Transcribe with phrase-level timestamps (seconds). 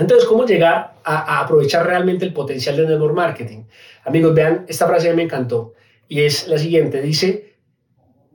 [0.00, 3.64] Entonces, ¿cómo llegar a, aprovechar realmente el potencial del network marketing?
[4.04, 5.74] Amigos, vean, esta frase me encantó
[6.08, 7.02] y es la siguiente.
[7.02, 7.56] Dice,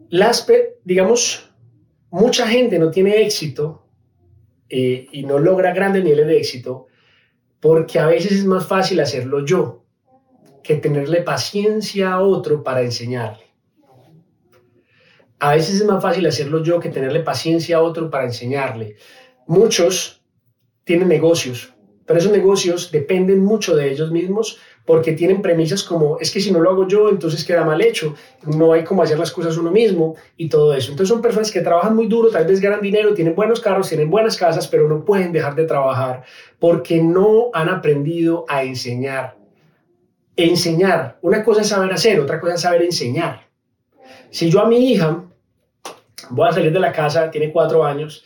[0.09, 0.47] las,
[0.83, 1.51] digamos,
[2.11, 3.87] mucha gente no tiene éxito
[4.69, 6.85] eh, y no logra grandes niveles de éxito
[7.59, 9.85] porque a veces es más fácil hacerlo yo
[10.61, 13.43] que tenerle paciencia a otro para enseñarle.
[15.39, 18.97] A veces es más fácil hacerlo yo que tenerle paciencia a otro para enseñarle.
[19.47, 20.24] Muchos
[20.85, 21.73] tienen negocios,
[22.05, 26.51] pero esos negocios dependen mucho de ellos mismos porque tienen premisas como es que si
[26.51, 29.71] no lo hago yo, entonces queda mal hecho, no hay como hacer las cosas uno
[29.71, 30.91] mismo y todo eso.
[30.91, 34.11] Entonces son personas que trabajan muy duro, tal vez ganan dinero, tienen buenos carros, tienen
[34.11, 36.23] buenas casas, pero no pueden dejar de trabajar
[36.59, 39.35] porque no han aprendido a enseñar.
[40.35, 43.47] Enseñar, una cosa es saber hacer, otra cosa es saber enseñar.
[44.29, 45.23] Si yo a mi hija
[46.29, 48.23] voy a salir de la casa, tiene cuatro años,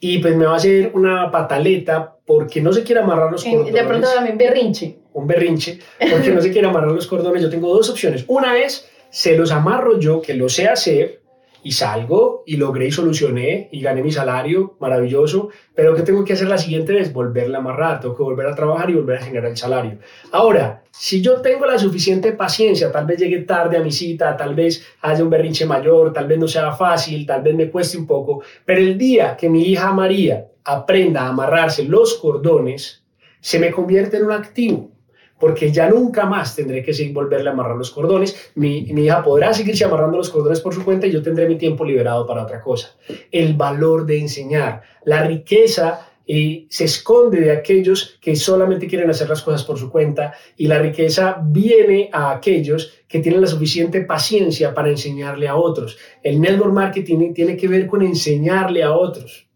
[0.00, 3.72] y pues me va a hacer una pataleta porque no se quiere amarrar los cordones.
[3.72, 4.98] De pronto también berrinche.
[5.12, 5.78] Un berrinche,
[6.10, 7.42] porque no se quiere amarrar los cordones.
[7.42, 8.24] Yo tengo dos opciones.
[8.26, 11.20] Una es, se los amarro yo, que lo sé hacer,
[11.66, 16.34] y salgo y logré y solucioné y gané mi salario, maravilloso, pero ¿qué tengo que
[16.34, 17.12] hacer la siguiente vez?
[17.12, 19.98] Volverla a amarrar, tengo que volver a trabajar y volver a generar el salario.
[20.30, 24.54] Ahora, si yo tengo la suficiente paciencia, tal vez llegue tarde a mi cita, tal
[24.54, 28.06] vez haya un berrinche mayor, tal vez no sea fácil, tal vez me cueste un
[28.06, 33.02] poco, pero el día que mi hija María aprenda a amarrarse los cordones,
[33.40, 34.95] se me convierte en un activo
[35.38, 38.52] porque ya nunca más tendré que volverle a amarrar los cordones.
[38.54, 41.56] Mi, mi, hija podrá seguirse amarrando los cordones por su cuenta y yo tendré mi
[41.56, 42.96] tiempo liberado para otra cosa.
[43.30, 49.28] El valor de enseñar, la riqueza eh, se esconde de aquellos que solamente quieren hacer
[49.28, 54.00] las cosas por su cuenta y la riqueza viene a aquellos que tienen la suficiente
[54.00, 55.96] paciencia para enseñarle a otros.
[56.24, 59.46] El network marketing tiene que ver con enseñarle a otros.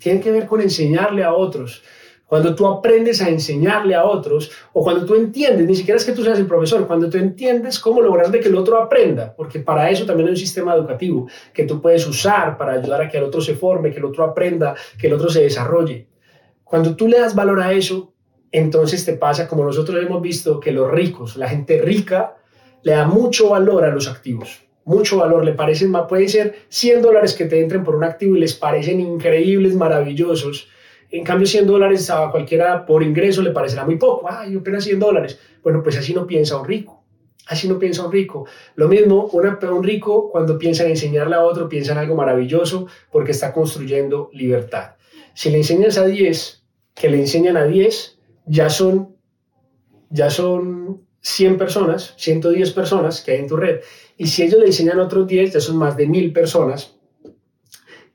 [0.00, 1.82] Tiene que ver con enseñarle a otros.
[2.26, 6.12] Cuando tú aprendes a enseñarle a otros o cuando tú entiendes, ni siquiera es que
[6.12, 9.60] tú seas el profesor, cuando tú entiendes cómo lograr de que el otro aprenda, porque
[9.60, 13.18] para eso también hay un sistema educativo que tú puedes usar para ayudar a que
[13.18, 16.08] el otro se forme, que el otro aprenda, que el otro se desarrolle.
[16.64, 18.14] Cuando tú le das valor a eso,
[18.50, 22.36] entonces te pasa como nosotros hemos visto que los ricos, la gente rica,
[22.82, 27.02] le da mucho valor a los activos mucho valor, le parecen más, pueden ser 100
[27.02, 30.68] dólares que te entren por un activo y les parecen increíbles, maravillosos,
[31.18, 34.28] en cambio, 100 dólares a cualquiera por ingreso le parecerá muy poco.
[34.28, 35.38] Ay, apenas 100 dólares.
[35.62, 37.04] Bueno, pues así no piensa un rico.
[37.46, 38.46] Así no piensa un rico.
[38.74, 43.30] Lo mismo, un rico cuando piensa en enseñarle a otro, piensa en algo maravilloso porque
[43.30, 44.96] está construyendo libertad.
[45.34, 46.64] Si le enseñas a 10,
[46.94, 49.14] que le enseñan a 10, ya son,
[50.10, 53.82] ya son 100 personas, 110 personas que hay en tu red.
[54.16, 56.96] Y si ellos le enseñan a otros 10, ya son más de 1000 personas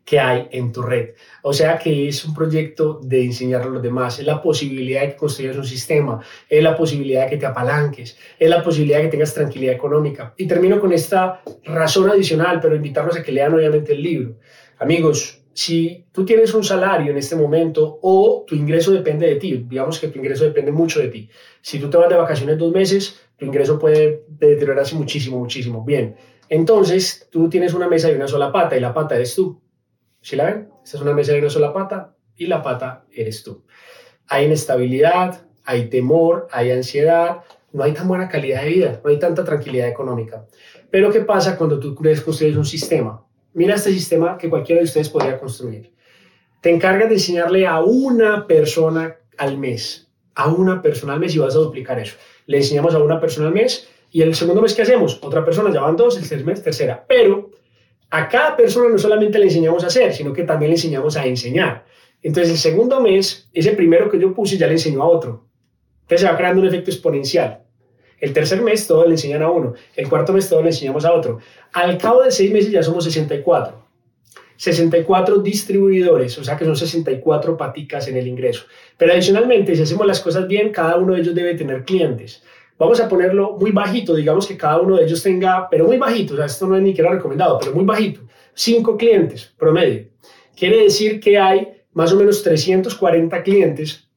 [0.09, 1.11] que hay en tu red.
[1.43, 5.09] O sea que es un proyecto de enseñar a los demás, es la posibilidad de
[5.09, 9.03] que construyas un sistema, es la posibilidad de que te apalanques, es la posibilidad de
[9.03, 10.33] que tengas tranquilidad económica.
[10.35, 14.39] Y termino con esta razón adicional, pero invitarlos a que lean obviamente el libro.
[14.79, 19.63] Amigos, si tú tienes un salario en este momento o tu ingreso depende de ti,
[19.69, 21.29] digamos que tu ingreso depende mucho de ti.
[21.61, 25.85] Si tú te vas de vacaciones dos meses, tu ingreso puede deteriorarse muchísimo, muchísimo.
[25.85, 26.15] Bien,
[26.49, 29.61] entonces tú tienes una mesa de una sola pata y la pata eres tú.
[30.21, 30.69] ¿Sí la ven?
[30.83, 33.63] Esta es una mesa de una sola pata y la pata eres tú.
[34.27, 39.19] Hay inestabilidad, hay temor, hay ansiedad, no hay tan buena calidad de vida, no hay
[39.19, 40.45] tanta tranquilidad económica.
[40.89, 43.23] Pero ¿qué pasa cuando tú construyes un sistema?
[43.53, 45.93] Mira este sistema que cualquiera de ustedes podría construir.
[46.61, 51.39] Te encargas de enseñarle a una persona al mes, a una persona al mes y
[51.39, 52.17] vas a duplicar eso.
[52.45, 55.19] Le enseñamos a una persona al mes y el segundo mes ¿qué hacemos?
[55.21, 57.05] Otra persona, ya van dos, el tercer mes, tercera.
[57.07, 57.51] Pero
[58.09, 61.25] a cada persona no solamente le enseñamos a hacer, sino que también le enseñamos a
[61.25, 61.85] enseñar.
[62.21, 65.45] Entonces, el segundo mes, ese primero que yo puse ya le enseñó a otro.
[66.01, 67.63] Entonces, se va creando un efecto exponencial.
[68.19, 69.75] El tercer mes, todo le enseñan a uno.
[69.95, 71.39] El cuarto mes, todo le enseñamos a otro.
[71.71, 73.87] Al cabo de seis meses ya somos 64.
[74.57, 78.65] 64 distribuidores, o sea que son 64 paticas en el ingreso.
[78.97, 82.43] Pero adicionalmente, si hacemos las cosas bien, cada uno de ellos debe tener clientes
[82.79, 86.33] vamos a ponerlo muy bajito, digamos que cada uno de ellos tenga, pero muy bajito,
[86.33, 88.21] o sea, esto no es ni que era recomendado, pero muy bajito,
[88.53, 90.07] cinco clientes promedio.
[90.55, 94.09] Quiere decir que hay más o menos 340 clientes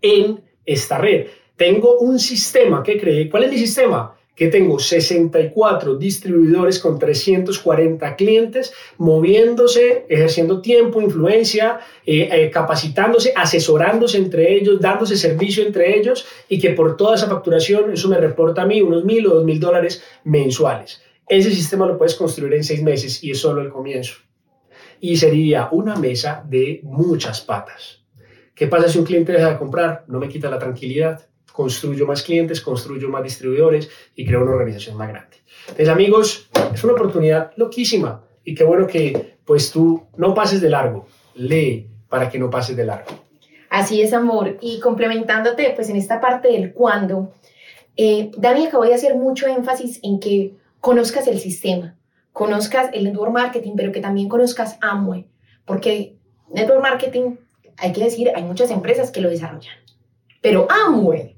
[0.00, 1.26] en esta red.
[1.56, 4.16] Tengo un sistema que cree, ¿cuál es mi sistema?
[4.40, 14.16] Que tengo 64 distribuidores con 340 clientes moviéndose, ejerciendo tiempo, influencia, eh, eh, capacitándose, asesorándose
[14.16, 18.62] entre ellos, dándose servicio entre ellos y que por toda esa facturación eso me reporta
[18.62, 21.02] a mí unos mil o dos mil dólares mensuales.
[21.28, 24.14] Ese sistema lo puedes construir en seis meses y es solo el comienzo.
[25.02, 28.00] Y sería una mesa de muchas patas
[28.54, 30.04] ¿Qué pasa si un cliente deja de comprar?
[30.06, 31.29] No me quita la tranquilidad.
[31.52, 35.36] Construyo más clientes, construyo más distribuidores y creo una organización más grande.
[35.62, 40.70] Entonces, amigos, es una oportunidad loquísima y qué bueno que pues tú no pases de
[40.70, 41.06] largo.
[41.34, 43.10] Lee para que no pases de largo.
[43.70, 44.58] Así es, amor.
[44.60, 47.32] Y complementándote, pues en esta parte del cuándo,
[47.96, 51.96] eh, Dani acabó de hacer mucho énfasis en que conozcas el sistema,
[52.32, 55.26] conozcas el network marketing, pero que también conozcas Amway,
[55.64, 56.16] porque
[56.52, 57.36] network marketing,
[57.76, 59.74] hay que decir, hay muchas empresas que lo desarrollan,
[60.40, 61.36] pero Amway,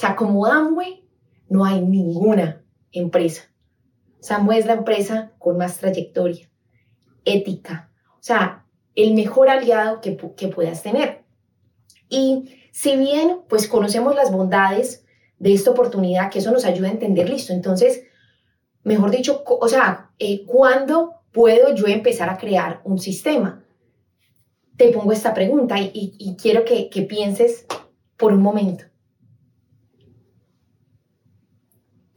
[0.00, 1.06] sea, como Amway,
[1.48, 3.42] no hay ninguna empresa.
[4.22, 6.50] O Amway es la empresa con más trayectoria,
[7.26, 11.24] ética, o sea, el mejor aliado que, que puedas tener.
[12.08, 15.04] Y si bien, pues conocemos las bondades
[15.38, 18.04] de esta oportunidad, que eso nos ayuda a entender, listo, entonces,
[18.82, 23.64] mejor dicho, o sea, eh, ¿cuándo puedo yo empezar a crear un sistema?
[24.76, 27.66] Te pongo esta pregunta y, quiero que, que pienses
[28.16, 28.89] por un momento.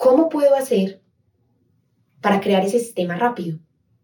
[0.03, 1.01] ¿Cómo puedo hacer
[2.19, 3.59] para crear ese sistema rápido?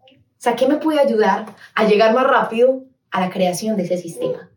[0.10, 3.98] O sea, ¿qué me puede ayudar a llegar más rápido a la creación de ese
[3.98, 4.50] sistema?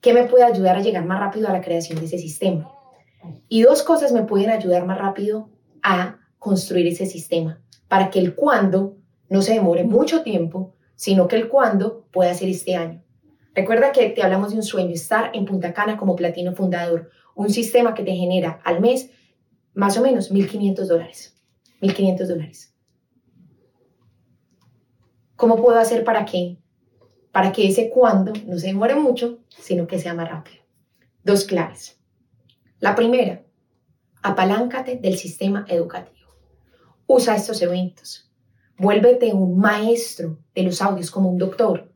[0.00, 2.70] ¿Qué me puede ayudar a llegar más rápido a la creación de ese sistema?
[3.48, 5.50] Y dos cosas me pueden ayudar más rápido
[5.82, 8.98] a construir ese sistema para que el cuándo
[9.28, 13.02] no se demore mucho tiempo, sino que el cuándo pueda ser este año.
[13.52, 17.50] Recuerda que te hablamos de un sueño, estar en Punta Cana como platino fundador, un
[17.50, 19.10] sistema que te genera al mes
[19.74, 21.36] más o menos 1.500 dólares.
[21.80, 22.74] 1.500 dólares.
[25.36, 26.58] ¿Cómo puedo hacer para que,
[27.32, 30.62] para que ese cuándo no se demore mucho, sino que sea más rápido?
[31.24, 31.98] Dos claves.
[32.78, 33.42] La primera,
[34.22, 36.28] apaláncate del sistema educativo.
[37.06, 38.30] Usa estos eventos.
[38.78, 41.92] Vuélvete un maestro de los audios como un doctor.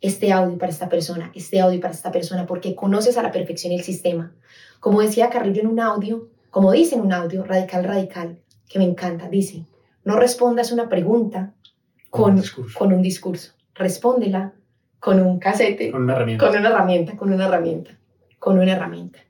[0.00, 3.72] Este audio para esta persona, este audio para esta persona, porque conoces a la perfección
[3.72, 4.34] el sistema.
[4.80, 8.84] Como decía Carrillo en un audio, como dice en un audio, radical, radical, que me
[8.84, 9.64] encanta, dice,
[10.04, 11.54] no respondas una pregunta
[12.10, 12.42] con,
[12.92, 13.52] un discurso.
[13.74, 14.52] Respóndela
[14.98, 15.90] con un casete.
[15.90, 16.46] Con una herramienta.
[16.46, 17.98] Con una herramienta, con una herramienta.
[18.38, 19.20] Con una herramienta.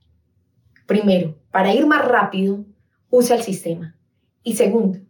[0.86, 2.64] Primero, para ir más rápido,
[3.10, 3.94] usa el sistema.
[4.42, 5.00] Y segundo,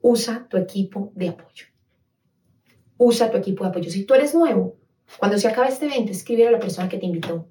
[0.00, 1.66] usa tu equipo de apoyo.
[2.96, 3.90] Usa tu equipo de apoyo.
[3.90, 4.76] Si tú eres nuevo,
[5.18, 7.46] cuando se acabe este evento, escribe a la persona que te invitó.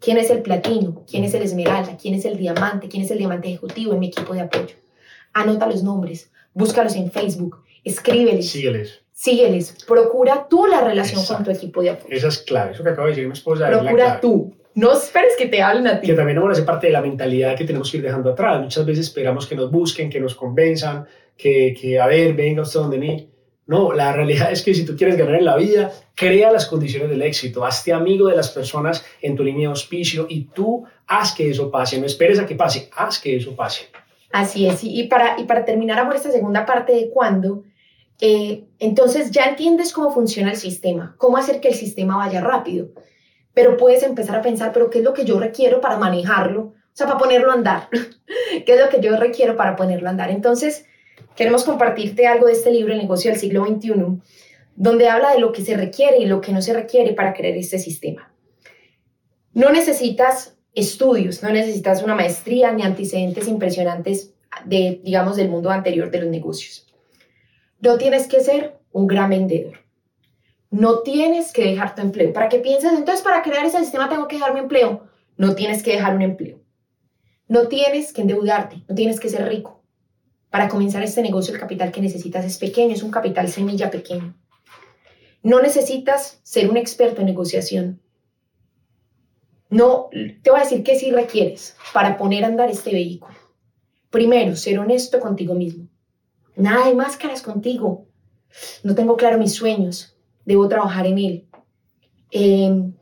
[0.00, 1.04] ¿Quién es el platino?
[1.10, 1.96] ¿Quién es el esmeralda?
[1.96, 2.88] ¿Quién es el diamante?
[2.88, 4.76] ¿Quién es el diamante ejecutivo en mi equipo de apoyo?
[5.32, 8.48] Anota los nombres, búscalos en Facebook, escríbeles.
[8.50, 12.14] Sígueles sígueles, procura tú la relación con tu equipo de apoyo.
[12.14, 13.66] Esa es clave, eso que acaba de decir mi esposa.
[13.68, 14.54] Procura tú.
[14.74, 16.06] No esperes que te hablen a ti.
[16.06, 18.60] Que también ahora hace parte de la mentalidad que tenemos que ir dejando atrás.
[18.60, 22.80] Muchas veces esperamos que nos busquen, que nos convenzan, que, que a ver, venga usted
[22.80, 23.30] donde mí.
[23.66, 27.10] No, la realidad es que si tú quieres ganar en la vida, crea las condiciones
[27.10, 31.34] del éxito, hazte amigo de las personas en tu línea de auspicio y tú haz
[31.34, 33.86] que eso pase, no esperes a que pase, haz que eso pase.
[34.32, 37.64] Así es, y para, y para terminar amor esta segunda parte de cuándo,
[38.20, 42.88] eh, entonces ya entiendes cómo funciona el sistema, cómo hacer que el sistema vaya rápido,
[43.52, 46.60] pero puedes empezar a pensar, pero ¿qué es lo que yo requiero para manejarlo?
[46.62, 47.88] O sea, para ponerlo a andar.
[48.64, 50.30] ¿Qué es lo que yo requiero para ponerlo a andar?
[50.30, 50.86] Entonces,
[51.36, 53.92] queremos compartirte algo de este libro, El negocio del siglo XXI,
[54.74, 57.56] donde habla de lo que se requiere y lo que no se requiere para crear
[57.56, 58.32] este sistema.
[59.52, 64.34] No necesitas estudios, no necesitas una maestría ni antecedentes impresionantes
[64.64, 66.86] de, digamos, del mundo anterior de los negocios.
[67.80, 69.78] No tienes que ser un gran vendedor.
[70.70, 72.32] No tienes que dejar tu empleo.
[72.32, 75.06] Para que pienses, entonces para crear ese sistema tengo que dejar mi empleo.
[75.36, 76.60] No tienes que dejar un empleo.
[77.48, 79.75] No tienes que endeudarte, no tienes que ser rico.
[80.56, 84.34] Para comenzar este negocio el capital que necesitas es pequeño, es un capital semilla pequeño.
[85.42, 88.00] No necesitas ser un experto en negociación.
[89.68, 93.34] No, te voy a decir que sí requieres para poner a andar este vehículo.
[94.08, 95.88] Primero, ser honesto contigo mismo.
[96.54, 98.06] Nada de máscaras contigo.
[98.82, 100.16] No tengo claro mis sueños.
[100.46, 101.48] Debo trabajar en él.
[102.30, 102.94] Em,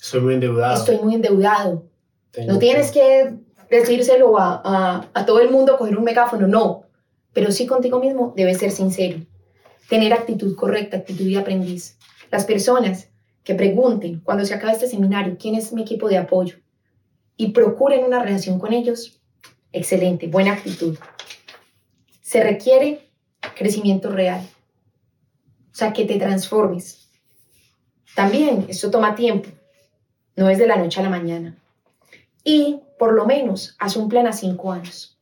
[0.00, 0.76] estoy muy endeudado.
[0.76, 1.88] Estoy muy endeudado.
[2.46, 3.34] no tienes que,
[3.68, 6.88] decírselo a, a, todo el mundo, coger un megáfono, no.
[7.32, 9.18] Pero sí contigo mismo debes ser sincero.
[9.88, 11.96] Tener actitud correcta, actitud de aprendiz.
[12.30, 13.08] Las personas
[13.44, 16.56] que pregunten cuando se acabe este seminario quién es mi equipo de apoyo
[17.36, 19.20] y procuren una relación con ellos,
[19.72, 20.96] excelente, buena actitud
[22.30, 23.10] se requiere
[23.56, 24.48] crecimiento real.
[25.72, 27.10] O sea, que te transformes.
[28.14, 29.48] También esto toma tiempo,
[30.36, 31.58] no es de la noche a la mañana.
[32.44, 35.19] Y por lo menos haz un plan a cinco años.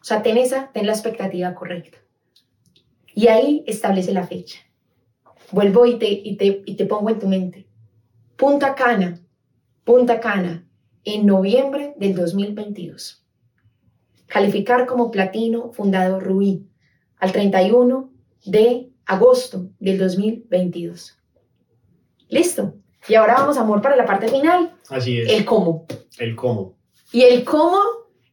[0.00, 1.98] O sea, ten esa, ten la expectativa correcta.
[3.14, 4.60] Y ahí establece la fecha.
[5.50, 7.66] Vuelvo y te, y te, y te pongo en tu mente.
[8.36, 9.20] Punta Cana,
[9.84, 10.68] Punta Cana
[11.04, 13.24] en noviembre del 2022.
[14.26, 16.68] Calificar como platino fundado Rubí
[17.16, 18.12] al 31
[18.44, 21.18] de agosto del 2022.
[22.28, 22.74] Listo.
[23.08, 24.74] Y ahora vamos, amor, para la parte final.
[24.90, 25.32] Así es.
[25.32, 25.86] El cómo.
[26.18, 26.76] El cómo.
[27.10, 27.78] Y el cómo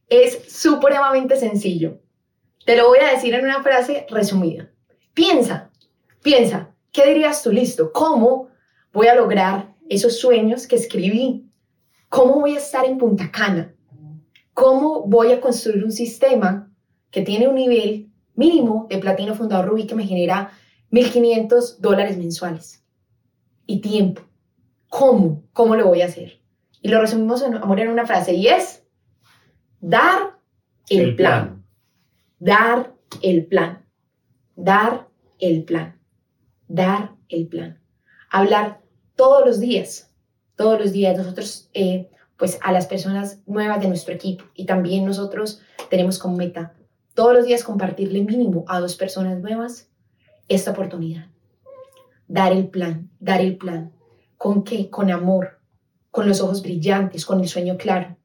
[0.10, 2.00] es supremamente sencillo.
[2.66, 4.72] Te lo voy a decir en una frase resumida.
[5.14, 5.72] Piensa,
[6.24, 7.52] piensa, ¿qué dirías tú?
[7.52, 8.50] Listo, ¿cómo
[8.92, 11.50] voy a lograr esos sueños que escribí?
[12.10, 13.76] ¿Cómo voy a estar en Punta Cana?
[14.54, 16.72] ¿Cómo voy a construir un sistema
[17.12, 20.52] que tiene un nivel mínimo de platino fundador Rubí que me genera
[20.92, 22.84] 1.500 dólares mensuales?
[23.68, 24.22] Y tiempo.
[24.90, 25.44] ¿Cómo?
[25.52, 26.40] ¿Cómo lo voy a hacer?
[26.82, 28.85] Y lo resumimos, amor, en una frase y es
[29.80, 30.40] dar
[30.90, 31.44] el, El plan.
[31.44, 31.66] plan.
[32.40, 33.86] Dar el plan.
[34.56, 35.08] Dar
[35.40, 36.00] el plan.
[36.68, 37.80] Dar el plan.
[38.30, 38.82] Hablar
[39.16, 40.12] todos los días.
[40.56, 45.06] Todos los días nosotros, eh, pues a las personas nuevas de nuestro equipo y también
[45.06, 46.74] nosotros tenemos como meta
[47.14, 49.90] todos los días compartirle mínimo a dos personas nuevas
[50.48, 51.28] esta oportunidad.
[52.28, 53.94] Dar el plan, dar el plan.
[54.38, 54.90] ¿Con qué?
[54.90, 55.60] Con amor,
[56.12, 58.18] con los ojos brillantes, con el sueño claro.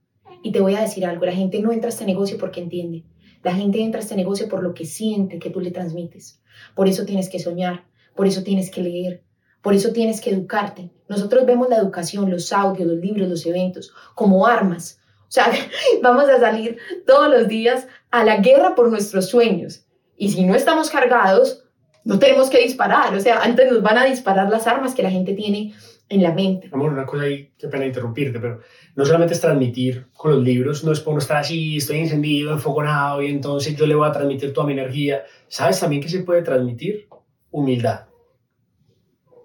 [0.43, 3.05] Y te voy a decir algo, la gente no entra a este negocio porque entiende.
[3.43, 6.41] La gente entra a este negocio por lo que siente que tú le transmites.
[6.75, 9.23] Por eso tienes que soñar, por eso tienes que leer,
[9.63, 10.91] por eso tienes que educarte.
[11.09, 15.01] Nosotros vemos la educación, los audios, los libros, los eventos como armas.
[15.23, 15.51] O sea,
[16.03, 19.85] vamos a salir todos los días a la guerra por nuestros sueños.
[20.17, 21.65] Y si no estamos cargados,
[22.05, 23.15] no tenemos que disparar.
[23.15, 25.75] O sea, antes nos van a disparar las armas que la gente tiene
[26.11, 26.69] en la mente.
[26.73, 28.61] Amor, una cosa ahí, qué pena interrumpirte, pero
[28.97, 32.53] no solamente es transmitir con los libros, no es por no estar así, estoy encendido,
[32.53, 35.23] enfogonado, y entonces yo le voy a transmitir toda mi energía.
[35.47, 37.09] ¿Sabes también que se puede transmitir?
[37.53, 38.07] Humildad.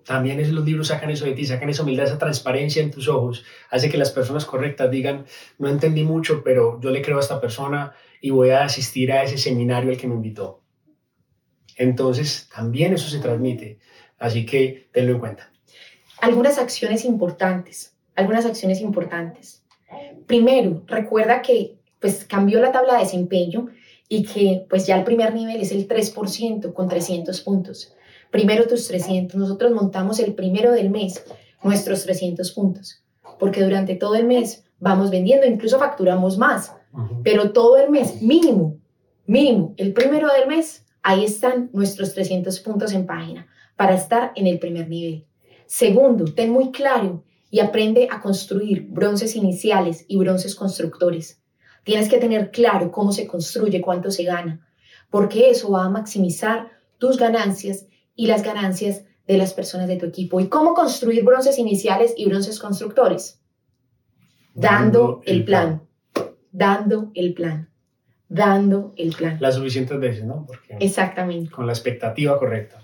[0.06, 3.08] También es, los libros sacan eso de ti, sacan esa humildad, esa transparencia en tus
[3.08, 5.26] ojos, hace que las personas correctas digan,
[5.60, 9.24] no entendí mucho, pero yo le creo a esta persona y voy a asistir a
[9.24, 10.64] ese seminario al que me invitó.
[11.78, 13.80] Entonces, también eso se transmite,
[14.18, 15.55] así que tenlo en cuenta.
[16.22, 19.64] Algunas acciones importantes, algunas acciones importantes.
[20.28, 23.68] Primero, recuerda que pues cambió la tabla de desempeño
[24.08, 27.94] y que pues ya el primer nivel es el 3% con 300 puntos.
[28.32, 31.24] Primero tus 300, nosotros montamos el primero del mes
[31.64, 33.04] nuestros 300 puntos,
[33.40, 36.74] porque durante todo el mes vamos vendiendo, incluso facturamos más,
[37.24, 38.78] pero todo el mes mínimo,
[39.26, 44.48] mínimo, el primero del mes, ahí están nuestros 300 puntos en página para estar en
[44.48, 45.26] el primer nivel.
[45.68, 51.42] Segundo, ten muy claro y aprende a construir bronces iniciales y bronces constructores.
[51.84, 54.68] Tienes que tener claro cómo se construye, cuánto se gana,
[55.10, 60.06] porque eso va a maximizar tus ganancias y las ganancias de las personas de tu
[60.06, 60.40] equipo.
[60.40, 63.42] ¿Y cómo construir bronces iniciales y bronces constructores?
[64.54, 65.84] Dando el plan,
[66.52, 67.70] dando el plan,
[68.30, 69.38] dando el plan.
[69.40, 70.46] Las suficientes veces, ¿no?
[70.46, 72.82] Porque Exactamente, con la expectativa correcta.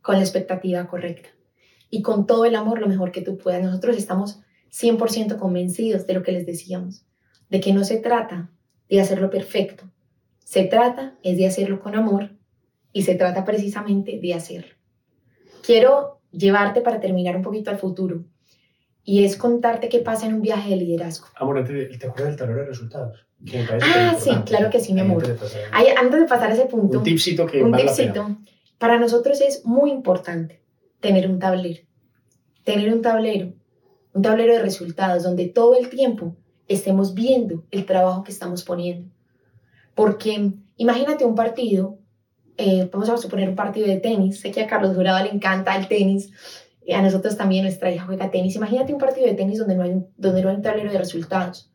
[0.00, 1.33] con la expectativa correcta
[1.90, 3.62] y con todo el amor lo mejor que tú puedas.
[3.62, 4.40] Nosotros estamos
[4.72, 7.06] 100% convencidos de lo que les decíamos,
[7.48, 8.50] de que no se trata
[8.88, 9.84] de hacerlo perfecto,
[10.44, 12.30] se trata es de hacerlo con amor
[12.92, 14.74] y se trata precisamente de hacerlo.
[15.64, 18.24] Quiero llevarte para terminar un poquito al futuro
[19.02, 21.26] y es contarte qué pasa en un viaje de liderazgo.
[21.36, 23.26] Amor, antes, ¿te acuerdas del tablero de resultados?
[23.82, 25.22] Ah, sí, claro que sí, mi amor.
[25.22, 27.84] Antes de pasar Ay, antes de pasar a ese punto, Un tipcito que un vale
[27.84, 28.38] tipcito.
[28.78, 30.63] Para nosotros es muy importante
[31.04, 31.82] tener un tablero.
[32.64, 33.52] Tener un tablero.
[34.14, 36.34] Un tablero de resultados donde todo el tiempo
[36.66, 39.10] estemos viendo el trabajo que estamos poniendo.
[39.94, 41.98] Porque imagínate un partido,
[42.56, 44.40] eh, vamos a suponer un partido de tenis.
[44.40, 46.30] Sé que a Carlos Jurado le encanta el tenis.
[46.90, 48.56] a nosotros también, nuestra hija juega tenis.
[48.56, 51.70] Imagínate un partido de tenis donde no hay, donde no hay un tablero de resultados.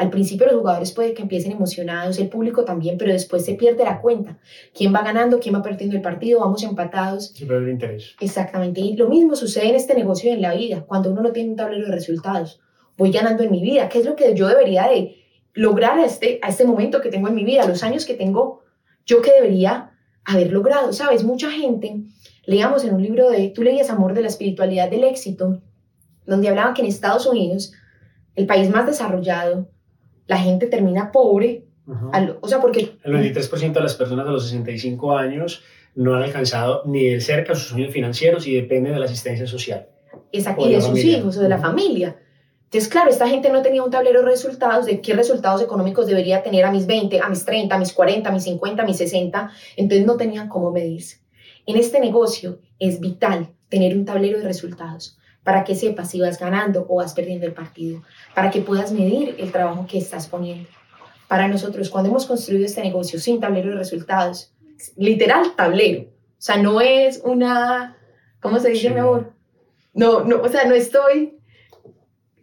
[0.00, 3.84] Al principio los jugadores puede que empiecen emocionados, el público también, pero después se pierde
[3.84, 4.38] la cuenta.
[4.74, 5.40] ¿Quién va ganando?
[5.40, 6.40] ¿Quién va perdiendo el partido?
[6.40, 7.32] Vamos empatados.
[7.34, 8.16] Siempre el interés.
[8.18, 8.80] Exactamente.
[8.80, 11.50] Y lo mismo sucede en este negocio y en la vida, cuando uno no tiene
[11.50, 12.62] un tablero de resultados.
[12.96, 13.90] Voy ganando en mi vida.
[13.90, 15.16] ¿Qué es lo que yo debería de
[15.52, 18.62] lograr a este, a este momento que tengo en mi vida, los años que tengo
[19.04, 19.90] yo que debería
[20.24, 20.94] haber logrado?
[20.94, 21.24] ¿Sabes?
[21.24, 22.04] Mucha gente,
[22.46, 25.60] leíamos en un libro de, tú leías Amor de la Espiritualidad del Éxito,
[26.24, 27.74] donde hablaba que en Estados Unidos,
[28.34, 29.68] el país más desarrollado,
[30.26, 31.64] la gente termina pobre,
[32.12, 32.96] al- o sea, porque...
[33.02, 35.62] El 93% de las personas de los 65 años
[35.96, 39.88] no han alcanzado ni de cerca sus sueños financieros y dependen de la asistencia social.
[40.32, 41.18] Exacto, de y de la sus familia.
[41.18, 42.16] hijos o de la familia.
[42.64, 46.44] Entonces, claro, esta gente no tenía un tablero de resultados de qué resultados económicos debería
[46.44, 48.96] tener a mis 20, a mis 30, a mis 40, a mis 50, a mis
[48.96, 49.50] 60.
[49.76, 51.18] Entonces no tenían cómo medirse.
[51.66, 56.38] En este negocio es vital tener un tablero de resultados para que sepas si vas
[56.38, 58.02] ganando o vas perdiendo el partido,
[58.34, 60.68] para que puedas medir el trabajo que estás poniendo.
[61.28, 64.52] Para nosotros, cuando hemos construido este negocio sin tablero de resultados,
[64.96, 67.96] literal tablero, o sea, no es una,
[68.40, 69.32] ¿cómo se dice, mejor?
[69.92, 71.34] No, no, o sea, no estoy,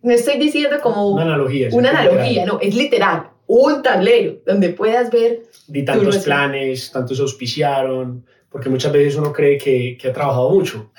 [0.01, 5.11] no estoy diciendo como una analogía, una analogía, no, es literal, un tablero donde puedas
[5.11, 5.43] ver.
[5.67, 10.91] Di tantos planes, tantos auspiciaron, porque muchas veces uno cree que, que ha trabajado mucho.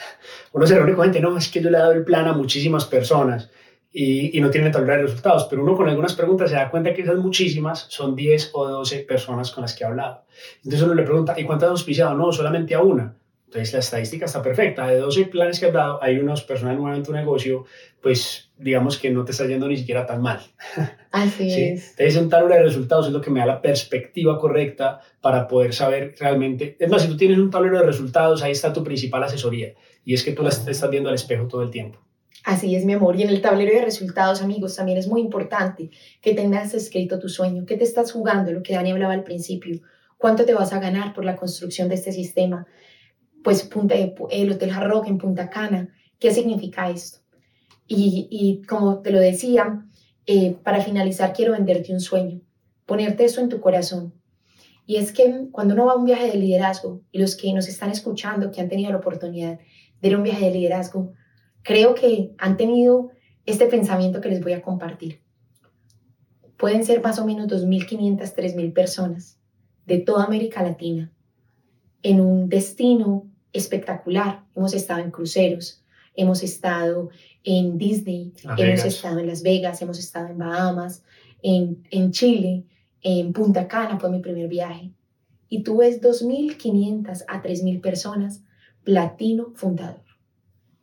[0.52, 2.84] Uno se reúne con no, es que yo le he dado el plan a muchísimas
[2.84, 3.50] personas
[3.92, 6.94] y, y no tienen tablero de resultados, pero uno con algunas preguntas se da cuenta
[6.94, 10.24] que esas muchísimas son 10 o 12 personas con las que ha hablado.
[10.58, 12.14] Entonces uno le pregunta, ¿y cuántas has auspiciado?
[12.14, 13.17] No, solamente a una.
[13.48, 14.86] Entonces la estadística está perfecta.
[14.86, 17.64] De 12 planes que has dado, hay unas personas nuevas en tu negocio,
[18.02, 20.40] pues digamos que no te está yendo ni siquiera tan mal.
[21.12, 21.62] Así ¿Sí?
[21.62, 21.90] es.
[21.92, 25.72] Entonces un tablero de resultados es lo que me da la perspectiva correcta para poder
[25.72, 26.76] saber realmente.
[26.78, 29.72] Es más, si tú tienes un tablero de resultados, ahí está tu principal asesoría.
[30.04, 32.00] Y es que tú la estás viendo al espejo todo el tiempo.
[32.44, 33.16] Así es, mi amor.
[33.16, 35.90] Y en el tablero de resultados, amigos, también es muy importante
[36.20, 39.80] que tengas escrito tu sueño, qué te estás jugando, lo que Dani hablaba al principio,
[40.18, 42.66] cuánto te vas a ganar por la construcción de este sistema,
[43.48, 45.88] pues Punta, el Hotel Hard en Punta Cana,
[46.18, 47.20] ¿qué significa esto?
[47.86, 49.86] Y, y como te lo decía,
[50.26, 52.42] eh, para finalizar quiero venderte un sueño,
[52.84, 54.12] ponerte eso en tu corazón.
[54.84, 57.68] Y es que cuando uno va a un viaje de liderazgo, y los que nos
[57.68, 59.58] están escuchando, que han tenido la oportunidad
[60.02, 61.14] de ir a un viaje de liderazgo,
[61.62, 63.12] creo que han tenido
[63.46, 65.22] este pensamiento que les voy a compartir.
[66.58, 69.40] Pueden ser más o menos 2.500, 3.000 personas
[69.86, 71.10] de toda América Latina
[72.02, 74.44] en un destino espectacular.
[74.54, 75.82] Hemos estado en cruceros,
[76.14, 77.10] hemos estado
[77.44, 81.02] en Disney, hemos estado en Las Vegas, hemos estado en Bahamas,
[81.42, 82.64] en, en Chile,
[83.02, 84.92] en Punta Cana fue mi primer viaje.
[85.48, 88.42] Y tú ves 2.500 a 3.000 personas,
[88.84, 90.02] platino fundador.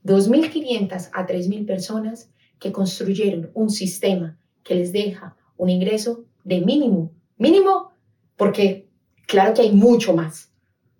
[0.05, 7.12] 2.500 a 3.000 personas que construyeron un sistema que les deja un ingreso de mínimo,
[7.38, 7.91] mínimo,
[8.36, 8.89] porque
[9.28, 10.51] claro que hay mucho más,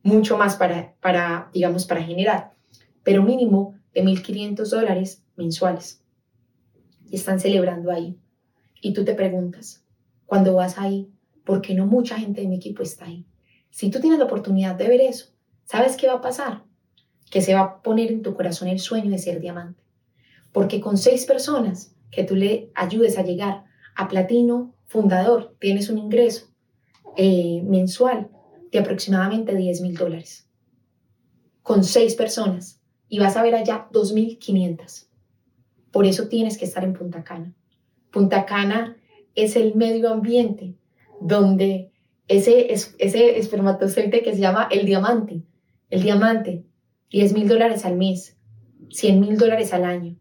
[0.06, 2.54] mucho más para, para digamos, para generar,
[3.04, 6.00] pero mínimo de 1.500 dólares mensuales.
[7.10, 8.15] Y están celebrando ahí.
[8.82, 9.84] Y tú te preguntas,
[10.28, 11.10] cuando vas ahí,
[11.44, 13.26] ¿por qué no mucha gente de mi equipo está ahí?
[13.72, 15.34] Si tú tienes la oportunidad de ver eso,
[15.65, 16.63] ¿sabes qué va a pasar?
[17.32, 19.82] Que se va a poner en tu corazón el sueño de ser diamante.
[20.52, 23.63] Porque con seis personas que tú le ayudes a llegar
[23.96, 26.46] a platino fundador, tienes un ingreso
[27.18, 28.30] eh, mensual
[28.76, 30.50] de aproximadamente 10 mil dólares,
[31.64, 35.08] con seis personas, y vas a ver allá 2.500.
[35.92, 37.56] Por eso tienes que estar en Punta Cana.
[38.12, 38.98] Punta Cana
[39.34, 40.76] es el medio ambiente
[41.22, 41.94] donde
[42.28, 45.44] ese, ese espermatozoide que se llama el diamante,
[45.90, 46.66] el diamante,
[47.12, 48.36] 10 mil dólares al mes,
[48.90, 50.18] 100 mil dólares al año,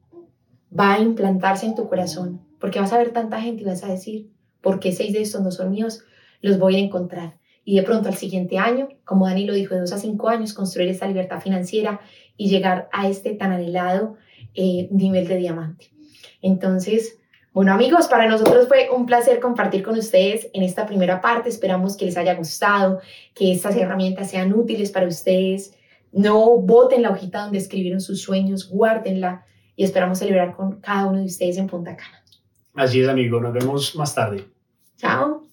[0.79, 3.88] va a implantarse en tu corazón, porque vas a ver tanta gente y vas a
[3.88, 6.05] decir, ¿por qué seis de estos no son míos?
[6.40, 9.81] Los voy a encontrar y de pronto al siguiente año, como Dani lo dijo, de
[9.81, 12.00] dos a cinco años, construir esta libertad financiera
[12.37, 14.16] y llegar a este tan anhelado
[14.55, 15.90] eh, nivel de diamante.
[16.42, 17.18] Entonces,
[17.53, 21.48] bueno amigos, para nosotros fue un placer compartir con ustedes en esta primera parte.
[21.48, 23.00] Esperamos que les haya gustado,
[23.35, 25.72] que estas herramientas sean útiles para ustedes.
[26.12, 29.46] No voten la hojita donde escribieron sus sueños, guárdenla
[29.77, 32.22] y esperamos celebrar con cada uno de ustedes en Punta Cana.
[32.74, 33.40] Así es, amigo.
[33.40, 34.44] Nos vemos más tarde.
[34.96, 35.43] Chao.